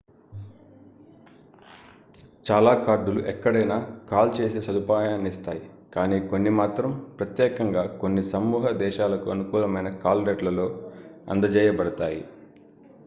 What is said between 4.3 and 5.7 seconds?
చేసే సదుపాయాన్నిస్తాయి